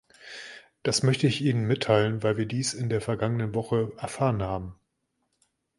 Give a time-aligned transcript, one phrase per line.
[0.81, 4.73] Das möchte ich Ihnen mitteilen, weil wir dies in der vergangenen Woche erfahren haben.